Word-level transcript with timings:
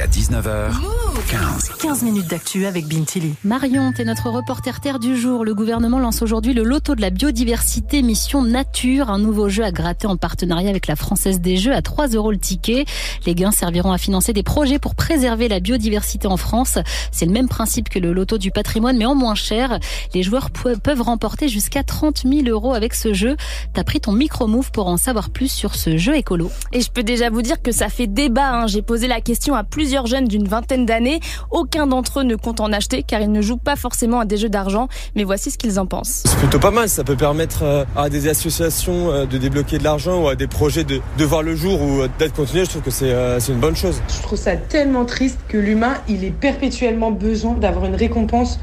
Jusqu'à 0.00 0.38
19h, 0.38 0.72
15. 1.28 1.70
15 1.78 2.02
minutes 2.04 2.28
d'actu 2.28 2.64
avec 2.64 2.86
Bintili. 2.86 3.34
Marion, 3.44 3.92
t'es 3.92 4.04
notre 4.04 4.30
reporter 4.30 4.80
terre 4.80 4.98
du 4.98 5.16
jour. 5.16 5.44
Le 5.44 5.54
gouvernement 5.54 5.98
lance 5.98 6.22
aujourd'hui 6.22 6.54
le 6.54 6.62
loto 6.62 6.94
de 6.94 7.02
la 7.02 7.10
biodiversité 7.10 8.00
mission 8.00 8.42
nature, 8.42 9.10
un 9.10 9.18
nouveau 9.18 9.50
jeu 9.50 9.62
à 9.62 9.72
gratter 9.72 10.06
en 10.06 10.16
partenariat 10.16 10.70
avec 10.70 10.86
la 10.86 10.96
Française 10.96 11.40
des 11.40 11.56
Jeux 11.56 11.74
à 11.74 11.82
3 11.82 12.08
euros 12.08 12.30
le 12.30 12.38
ticket. 12.38 12.86
Les 13.26 13.34
gains 13.34 13.50
serviront 13.50 13.92
à 13.92 13.98
financer 13.98 14.32
des 14.32 14.42
projets 14.42 14.78
pour 14.78 14.94
préserver 14.94 15.48
la 15.48 15.60
biodiversité 15.60 16.26
en 16.26 16.38
France. 16.38 16.78
C'est 17.12 17.26
le 17.26 17.32
même 17.32 17.48
principe 17.48 17.90
que 17.90 17.98
le 17.98 18.12
loto 18.12 18.38
du 18.38 18.50
patrimoine, 18.50 18.96
mais 18.96 19.06
en 19.06 19.14
moins 19.14 19.34
cher. 19.34 19.78
Les 20.14 20.22
joueurs 20.22 20.50
peuvent 20.50 21.02
remporter 21.02 21.48
jusqu'à 21.48 21.82
30 21.82 22.22
000 22.24 22.48
euros 22.48 22.72
avec 22.72 22.94
ce 22.94 23.12
jeu. 23.12 23.36
T'as 23.74 23.84
pris 23.84 24.00
ton 24.00 24.12
micro-move 24.12 24.70
pour 24.70 24.86
en 24.86 24.96
savoir 24.96 25.28
plus 25.30 25.52
sur 25.52 25.74
ce 25.74 25.98
jeu 25.98 26.16
écolo. 26.16 26.50
Et 26.72 26.80
je 26.80 26.90
peux 26.90 27.02
déjà 27.02 27.28
vous 27.28 27.42
dire 27.42 27.60
que 27.60 27.72
ça 27.72 27.88
fait 27.88 28.06
débat. 28.06 28.52
Hein. 28.52 28.66
J'ai 28.66 28.82
posé 28.82 29.06
la 29.06 29.20
question 29.20 29.54
à 29.54 29.62
plusieurs 29.64 29.89
jeunes 30.06 30.26
d'une 30.26 30.48
vingtaine 30.48 30.86
d'années. 30.86 31.20
Aucun 31.50 31.86
d'entre 31.86 32.20
eux 32.20 32.24
ne 32.24 32.36
compte 32.36 32.60
en 32.60 32.72
acheter 32.72 33.02
car 33.02 33.20
ils 33.20 33.32
ne 33.32 33.42
jouent 33.42 33.56
pas 33.56 33.76
forcément 33.76 34.20
à 34.20 34.24
des 34.24 34.36
jeux 34.36 34.48
d'argent. 34.48 34.88
Mais 35.16 35.24
voici 35.24 35.50
ce 35.50 35.58
qu'ils 35.58 35.78
en 35.78 35.86
pensent. 35.86 36.22
C'est 36.26 36.38
plutôt 36.38 36.58
pas 36.58 36.70
mal. 36.70 36.88
Ça 36.88 37.04
peut 37.04 37.16
permettre 37.16 37.62
euh, 37.62 37.84
à 37.96 38.08
des 38.08 38.28
associations 38.28 39.10
euh, 39.10 39.26
de 39.26 39.38
débloquer 39.38 39.78
de 39.78 39.84
l'argent 39.84 40.22
ou 40.22 40.28
à 40.28 40.36
des 40.36 40.46
projets 40.46 40.84
de, 40.84 41.00
de 41.18 41.24
voir 41.24 41.42
le 41.42 41.54
jour 41.54 41.80
ou 41.82 42.02
d'être 42.18 42.34
continué. 42.34 42.64
Je 42.64 42.70
trouve 42.70 42.82
que 42.82 43.04
euh, 43.04 43.40
c'est 43.40 43.52
une 43.52 43.58
bonne 43.58 43.76
chose. 43.76 44.00
Je 44.08 44.22
trouve 44.22 44.38
ça 44.38 44.56
tellement 44.56 45.04
triste 45.04 45.38
que 45.48 45.58
l'humain, 45.58 45.94
il 46.08 46.24
ait 46.24 46.30
perpétuellement 46.30 47.10
besoin 47.10 47.54
d'avoir 47.54 47.86
une 47.86 47.94
récompense 47.94 48.58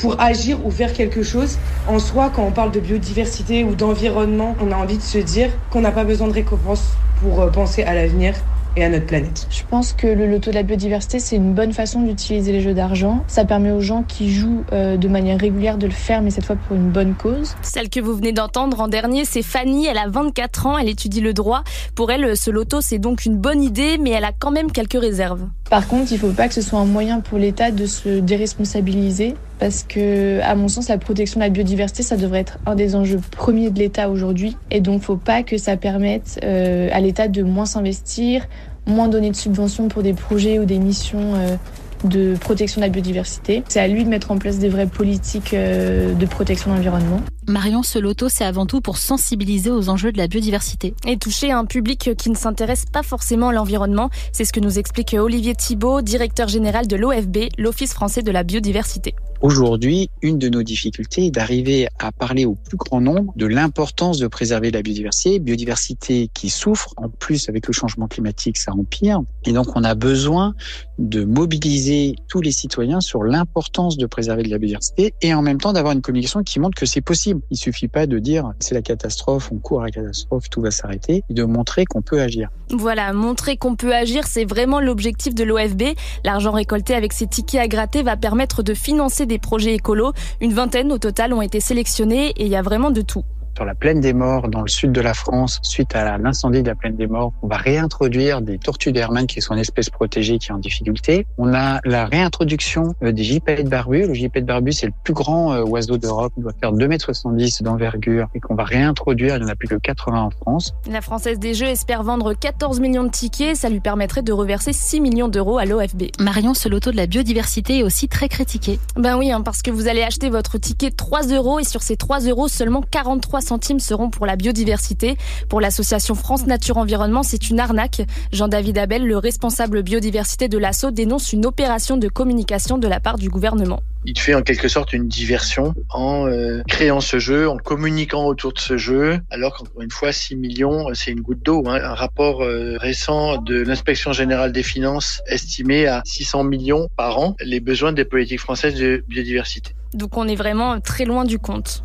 pour 0.00 0.20
agir 0.20 0.64
ou 0.64 0.70
faire 0.70 0.92
quelque 0.92 1.22
chose. 1.22 1.58
En 1.86 1.98
soi, 1.98 2.30
quand 2.34 2.42
on 2.42 2.50
parle 2.50 2.70
de 2.72 2.80
biodiversité 2.80 3.62
ou 3.64 3.74
d'environnement, 3.74 4.56
on 4.60 4.72
a 4.72 4.76
envie 4.76 4.96
de 4.96 5.02
se 5.02 5.18
dire 5.18 5.50
qu'on 5.70 5.82
n'a 5.82 5.92
pas 5.92 6.04
besoin 6.04 6.28
de 6.28 6.32
récompense 6.32 6.82
pour 7.20 7.50
penser 7.50 7.82
à 7.82 7.94
l'avenir 7.94 8.34
et 8.76 8.84
à 8.84 8.88
notre 8.88 9.06
planète. 9.06 9.46
Je 9.50 9.62
pense 9.68 9.92
que 9.92 10.06
le 10.06 10.26
loto 10.26 10.50
de 10.50 10.56
la 10.56 10.62
biodiversité, 10.62 11.18
c'est 11.18 11.36
une 11.36 11.54
bonne 11.54 11.72
façon 11.72 12.02
d'utiliser 12.02 12.52
les 12.52 12.60
jeux 12.60 12.74
d'argent. 12.74 13.24
Ça 13.26 13.44
permet 13.44 13.70
aux 13.70 13.80
gens 13.80 14.02
qui 14.02 14.32
jouent 14.32 14.64
euh, 14.72 14.96
de 14.96 15.08
manière 15.08 15.38
régulière 15.38 15.78
de 15.78 15.86
le 15.86 15.92
faire, 15.92 16.22
mais 16.22 16.30
cette 16.30 16.44
fois 16.44 16.56
pour 16.56 16.76
une 16.76 16.90
bonne 16.90 17.14
cause. 17.14 17.54
Celle 17.62 17.88
que 17.88 18.00
vous 18.00 18.14
venez 18.14 18.32
d'entendre 18.32 18.80
en 18.80 18.88
dernier, 18.88 19.24
c'est 19.24 19.42
Fanny. 19.42 19.86
Elle 19.86 19.98
a 19.98 20.08
24 20.08 20.66
ans, 20.66 20.78
elle 20.78 20.88
étudie 20.88 21.20
le 21.20 21.34
droit. 21.34 21.64
Pour 21.94 22.10
elle, 22.10 22.36
ce 22.36 22.50
loto, 22.50 22.80
c'est 22.80 22.98
donc 22.98 23.24
une 23.24 23.36
bonne 23.36 23.62
idée, 23.62 23.98
mais 23.98 24.10
elle 24.10 24.24
a 24.24 24.32
quand 24.32 24.50
même 24.50 24.70
quelques 24.72 25.00
réserves. 25.00 25.46
Par 25.70 25.88
contre, 25.88 26.12
il 26.12 26.16
ne 26.16 26.20
faut 26.20 26.32
pas 26.32 26.48
que 26.48 26.54
ce 26.54 26.60
soit 26.60 26.78
un 26.78 26.84
moyen 26.84 27.20
pour 27.20 27.38
l'État 27.38 27.70
de 27.70 27.86
se 27.86 28.20
déresponsabiliser 28.20 29.34
parce 29.58 29.84
que, 29.84 30.40
à 30.42 30.54
mon 30.54 30.66
sens, 30.66 30.88
la 30.88 30.98
protection 30.98 31.38
de 31.38 31.44
la 31.44 31.48
biodiversité, 31.48 32.02
ça 32.02 32.16
devrait 32.16 32.40
être 32.40 32.58
un 32.66 32.74
des 32.74 32.96
enjeux 32.96 33.20
premiers 33.30 33.70
de 33.70 33.78
l'État 33.78 34.10
aujourd'hui. 34.10 34.56
Et 34.70 34.80
donc, 34.80 35.02
faut 35.02 35.16
pas 35.16 35.44
que 35.44 35.56
ça 35.56 35.76
permette 35.76 36.40
euh, 36.42 36.88
à 36.92 37.00
l'État 37.00 37.28
de 37.28 37.42
moins 37.42 37.64
s'investir, 37.64 38.46
moins 38.86 39.08
donner 39.08 39.30
de 39.30 39.36
subventions 39.36 39.88
pour 39.88 40.02
des 40.02 40.14
projets 40.14 40.58
ou 40.58 40.64
des 40.64 40.78
missions 40.78 41.34
euh, 41.34 41.56
de 42.04 42.34
protection 42.40 42.80
de 42.80 42.86
la 42.86 42.90
biodiversité. 42.90 43.62
C'est 43.68 43.80
à 43.80 43.88
lui 43.88 44.04
de 44.04 44.08
mettre 44.08 44.30
en 44.30 44.38
place 44.38 44.58
des 44.58 44.68
vraies 44.68 44.86
politiques 44.86 45.54
euh, 45.54 46.14
de 46.14 46.26
protection 46.26 46.70
de 46.70 46.76
l'environnement. 46.76 47.20
Marion, 47.48 47.82
ce 47.82 47.98
loto, 47.98 48.28
c'est 48.28 48.44
avant 48.44 48.66
tout 48.66 48.80
pour 48.80 48.98
sensibiliser 48.98 49.70
aux 49.70 49.88
enjeux 49.88 50.12
de 50.12 50.18
la 50.18 50.28
biodiversité. 50.28 50.94
Et 51.06 51.16
toucher 51.16 51.50
un 51.50 51.64
public 51.64 52.10
qui 52.16 52.30
ne 52.30 52.36
s'intéresse 52.36 52.84
pas 52.90 53.02
forcément 53.02 53.48
à 53.48 53.52
l'environnement. 53.52 54.10
C'est 54.32 54.44
ce 54.44 54.52
que 54.52 54.60
nous 54.60 54.78
explique 54.78 55.16
Olivier 55.18 55.54
Thibault, 55.54 56.02
directeur 56.02 56.48
général 56.48 56.86
de 56.86 56.96
l'OFB, 56.96 57.48
l'Office 57.58 57.92
français 57.92 58.22
de 58.22 58.30
la 58.30 58.44
biodiversité. 58.44 59.14
Aujourd'hui, 59.42 60.08
une 60.22 60.38
de 60.38 60.48
nos 60.48 60.62
difficultés 60.62 61.26
est 61.26 61.30
d'arriver 61.32 61.88
à 61.98 62.12
parler 62.12 62.44
au 62.44 62.54
plus 62.54 62.76
grand 62.76 63.00
nombre 63.00 63.32
de 63.34 63.46
l'importance 63.46 64.18
de 64.18 64.28
préserver 64.28 64.70
la 64.70 64.82
biodiversité, 64.82 65.40
biodiversité 65.40 66.30
qui 66.32 66.48
souffre, 66.48 66.94
en 66.96 67.08
plus 67.08 67.48
avec 67.48 67.66
le 67.66 67.72
changement 67.72 68.06
climatique, 68.06 68.56
ça 68.56 68.72
empire. 68.72 69.20
Et 69.44 69.52
donc 69.52 69.74
on 69.74 69.82
a 69.82 69.96
besoin 69.96 70.54
de 71.00 71.24
mobiliser 71.24 71.91
tous 72.28 72.40
les 72.40 72.52
citoyens 72.52 73.00
sur 73.00 73.24
l'importance 73.24 73.96
de 73.96 74.06
préserver 74.06 74.42
de 74.42 74.50
la 74.50 74.58
biodiversité 74.58 75.14
et 75.22 75.34
en 75.34 75.42
même 75.42 75.60
temps 75.60 75.72
d'avoir 75.72 75.92
une 75.92 76.02
communication 76.02 76.42
qui 76.42 76.60
montre 76.60 76.78
que 76.78 76.86
c'est 76.86 77.00
possible. 77.00 77.40
Il 77.50 77.56
suffit 77.56 77.88
pas 77.88 78.06
de 78.06 78.18
dire 78.18 78.52
c'est 78.58 78.74
la 78.74 78.82
catastrophe, 78.82 79.50
on 79.52 79.58
court 79.58 79.82
à 79.82 79.84
la 79.86 79.90
catastrophe, 79.90 80.48
tout 80.50 80.60
va 80.60 80.70
s'arrêter, 80.70 81.22
de 81.30 81.44
montrer 81.44 81.84
qu'on 81.84 82.02
peut 82.02 82.20
agir. 82.20 82.50
Voilà, 82.70 83.12
montrer 83.12 83.56
qu'on 83.56 83.76
peut 83.76 83.94
agir, 83.94 84.26
c'est 84.26 84.44
vraiment 84.44 84.80
l'objectif 84.80 85.34
de 85.34 85.44
l'OFB. 85.44 85.82
L'argent 86.24 86.52
récolté 86.52 86.94
avec 86.94 87.12
ces 87.12 87.26
tickets 87.26 87.60
à 87.60 87.68
gratter 87.68 88.02
va 88.02 88.16
permettre 88.16 88.62
de 88.62 88.74
financer 88.74 89.26
des 89.26 89.38
projets 89.38 89.74
écolos. 89.74 90.12
Une 90.40 90.52
vingtaine 90.52 90.92
au 90.92 90.98
total 90.98 91.32
ont 91.32 91.42
été 91.42 91.60
sélectionnés 91.60 92.28
et 92.36 92.44
il 92.44 92.48
y 92.48 92.56
a 92.56 92.62
vraiment 92.62 92.90
de 92.90 93.02
tout 93.02 93.24
sur 93.62 93.66
la 93.68 93.76
plaine 93.76 94.00
des 94.00 94.12
morts 94.12 94.48
dans 94.48 94.62
le 94.62 94.68
sud 94.68 94.90
de 94.90 95.00
la 95.00 95.14
France 95.14 95.60
suite 95.62 95.94
à 95.94 96.18
l'incendie 96.18 96.64
de 96.64 96.68
la 96.68 96.74
plaine 96.74 96.96
des 96.96 97.06
morts. 97.06 97.32
On 97.42 97.46
va 97.46 97.58
réintroduire 97.58 98.42
des 98.42 98.58
tortues 98.58 98.90
d'Hermann 98.90 99.28
qui 99.28 99.40
sont 99.40 99.54
une 99.54 99.60
espèce 99.60 99.88
protégée 99.88 100.38
qui 100.38 100.48
est 100.48 100.52
en 100.52 100.58
difficulté. 100.58 101.28
On 101.38 101.54
a 101.54 101.78
la 101.84 102.06
réintroduction 102.06 102.96
euh, 103.04 103.12
des 103.12 103.22
gypaètes 103.22 103.68
barbus. 103.68 104.08
Le 104.08 104.14
gypaète 104.14 104.46
barbu, 104.46 104.72
c'est 104.72 104.86
le 104.86 104.92
plus 105.04 105.14
grand 105.14 105.52
euh, 105.52 105.62
oiseau 105.62 105.96
d'Europe. 105.96 106.32
Il 106.36 106.42
doit 106.42 106.54
faire 106.58 106.72
2,70 106.72 107.60
m 107.60 107.64
d'envergure 107.64 108.26
et 108.34 108.40
qu'on 108.40 108.56
va 108.56 108.64
réintroduire. 108.64 109.36
Il 109.36 109.44
n'y 109.44 109.46
en 109.48 109.52
a 109.52 109.54
plus 109.54 109.68
que 109.68 109.76
80 109.76 110.20
en 110.20 110.30
France. 110.30 110.74
La 110.90 111.00
Française 111.00 111.38
des 111.38 111.54
Jeux 111.54 111.68
espère 111.68 112.02
vendre 112.02 112.34
14 112.34 112.80
millions 112.80 113.04
de 113.04 113.10
tickets. 113.10 113.54
Ça 113.54 113.68
lui 113.68 113.78
permettrait 113.78 114.22
de 114.22 114.32
reverser 114.32 114.72
6 114.72 115.00
millions 115.00 115.28
d'euros 115.28 115.58
à 115.58 115.66
l'OFB. 115.66 116.06
Marion, 116.18 116.54
ce 116.54 116.68
loto 116.68 116.90
de 116.90 116.96
la 116.96 117.06
biodiversité 117.06 117.78
est 117.78 117.82
aussi 117.84 118.08
très 118.08 118.28
critiqué. 118.28 118.80
Ben 118.96 119.16
oui, 119.16 119.30
hein, 119.30 119.40
parce 119.40 119.62
que 119.62 119.70
vous 119.70 119.86
allez 119.86 120.02
acheter 120.02 120.30
votre 120.30 120.58
ticket 120.58 120.90
3 120.90 121.28
euros 121.28 121.60
et 121.60 121.64
sur 121.64 121.82
ces 121.82 121.96
3 121.96 122.22
euros, 122.22 122.48
seulement 122.48 122.82
43 122.90 123.40
centimes 123.40 123.51
seront 123.78 124.10
pour 124.10 124.26
la 124.26 124.36
biodiversité. 124.36 125.16
Pour 125.48 125.60
l'association 125.60 126.14
France 126.14 126.46
Nature 126.46 126.76
Environnement, 126.76 127.22
c'est 127.22 127.50
une 127.50 127.60
arnaque. 127.60 128.02
Jean-David 128.32 128.78
Abel, 128.78 129.06
le 129.06 129.18
responsable 129.18 129.82
biodiversité 129.82 130.48
de 130.48 130.58
l'ASSO, 130.58 130.90
dénonce 130.90 131.32
une 131.32 131.46
opération 131.46 131.96
de 131.96 132.08
communication 132.08 132.78
de 132.78 132.88
la 132.88 133.00
part 133.00 133.18
du 133.18 133.28
gouvernement. 133.28 133.80
Il 134.04 134.18
fait 134.18 134.34
en 134.34 134.42
quelque 134.42 134.66
sorte 134.66 134.92
une 134.92 135.06
diversion 135.06 135.74
en 135.90 136.26
euh, 136.26 136.62
créant 136.66 137.00
ce 137.00 137.20
jeu, 137.20 137.48
en 137.48 137.56
communiquant 137.56 138.26
autour 138.26 138.52
de 138.52 138.58
ce 138.58 138.76
jeu, 138.76 139.20
alors 139.30 139.56
qu'encore 139.56 139.80
une 139.80 139.92
fois, 139.92 140.12
6 140.12 140.34
millions, 140.34 140.88
euh, 140.88 140.94
c'est 140.94 141.12
une 141.12 141.20
goutte 141.20 141.42
d'eau. 141.42 141.62
Hein. 141.66 141.78
Un 141.82 141.94
rapport 141.94 142.42
euh, 142.42 142.76
récent 142.78 143.36
de 143.40 143.62
l'inspection 143.62 144.12
générale 144.12 144.50
des 144.50 144.64
finances 144.64 145.22
estimait 145.26 145.86
à 145.86 146.02
600 146.04 146.44
millions 146.44 146.88
par 146.96 147.18
an 147.20 147.36
les 147.40 147.60
besoins 147.60 147.92
des 147.92 148.04
politiques 148.04 148.40
françaises 148.40 148.74
de 148.74 149.04
biodiversité. 149.06 149.76
Donc 149.94 150.16
on 150.16 150.26
est 150.26 150.36
vraiment 150.36 150.80
très 150.80 151.04
loin 151.04 151.24
du 151.24 151.38
compte 151.38 151.84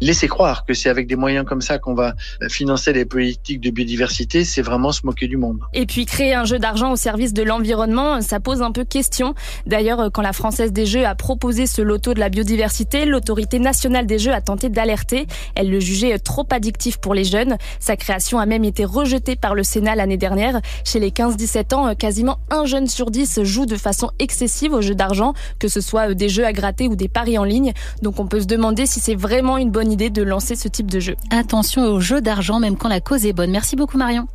laisser 0.00 0.28
croire 0.28 0.64
que 0.64 0.74
c'est 0.74 0.88
avec 0.88 1.06
des 1.06 1.16
moyens 1.16 1.44
comme 1.46 1.60
ça 1.60 1.78
qu'on 1.78 1.94
va 1.94 2.14
financer 2.48 2.92
les 2.92 3.04
politiques 3.04 3.60
de 3.60 3.70
biodiversité, 3.70 4.44
c'est 4.44 4.62
vraiment 4.62 4.92
se 4.92 5.00
moquer 5.04 5.28
du 5.28 5.36
monde. 5.36 5.60
Et 5.74 5.86
puis 5.86 6.06
créer 6.06 6.34
un 6.34 6.44
jeu 6.44 6.58
d'argent 6.58 6.92
au 6.92 6.96
service 6.96 7.32
de 7.32 7.42
l'environnement, 7.42 8.20
ça 8.20 8.40
pose 8.40 8.62
un 8.62 8.72
peu 8.72 8.84
question. 8.84 9.34
D'ailleurs, 9.66 10.10
quand 10.12 10.22
la 10.22 10.32
Française 10.32 10.72
des 10.72 10.86
Jeux 10.86 11.06
a 11.06 11.14
proposé 11.14 11.66
ce 11.66 11.82
loto 11.82 12.14
de 12.14 12.20
la 12.20 12.28
biodiversité, 12.28 13.04
l'autorité 13.04 13.58
nationale 13.58 14.06
des 14.06 14.18
Jeux 14.18 14.32
a 14.32 14.40
tenté 14.40 14.68
d'alerter. 14.68 15.26
Elle 15.54 15.70
le 15.70 15.80
jugeait 15.80 16.18
trop 16.18 16.46
addictif 16.50 16.98
pour 16.98 17.14
les 17.14 17.24
jeunes. 17.24 17.56
Sa 17.80 17.96
création 17.96 18.38
a 18.38 18.46
même 18.46 18.64
été 18.64 18.84
rejetée 18.84 19.36
par 19.36 19.54
le 19.54 19.62
Sénat 19.62 19.94
l'année 19.94 20.16
dernière. 20.16 20.60
Chez 20.84 21.00
les 21.00 21.10
15-17 21.10 21.74
ans, 21.74 21.94
quasiment 21.94 22.38
un 22.50 22.64
jeune 22.64 22.86
sur 22.86 23.10
dix 23.10 23.42
joue 23.42 23.66
de 23.66 23.76
façon 23.76 24.10
excessive 24.18 24.72
aux 24.72 24.82
jeux 24.82 24.94
d'argent, 24.94 25.34
que 25.58 25.68
ce 25.68 25.80
soit 25.80 26.14
des 26.14 26.28
jeux 26.28 26.44
à 26.44 26.52
gratter 26.52 26.88
ou 26.88 26.96
des 26.96 27.08
paris 27.08 27.38
en 27.38 27.44
ligne. 27.44 27.72
Donc 28.02 28.20
on 28.20 28.26
peut 28.26 28.40
se 28.40 28.46
demander 28.46 28.86
si 28.86 29.00
c'est 29.00 29.14
vraiment 29.14 29.58
une 29.58 29.70
idée 29.90 30.10
de 30.10 30.22
lancer 30.22 30.54
ce 30.54 30.68
type 30.68 30.90
de 30.90 31.00
jeu. 31.00 31.16
Attention 31.30 31.82
aux 31.86 32.00
jeux 32.00 32.20
d'argent, 32.20 32.60
même 32.60 32.76
quand 32.76 32.88
la 32.88 33.00
cause 33.00 33.26
est 33.26 33.32
bonne. 33.32 33.50
Merci 33.50 33.74
beaucoup 33.74 33.98
Marion. 33.98 34.28